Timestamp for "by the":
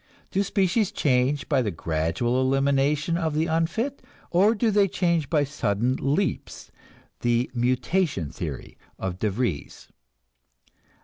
1.47-1.69